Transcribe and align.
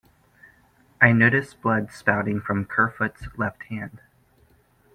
I 0.99 1.11
noticed 1.11 1.61
blood 1.61 1.91
spouting 1.91 2.41
from 2.41 2.65
Kerfoot's 2.65 3.27
left 3.37 3.65
hand. 3.65 4.01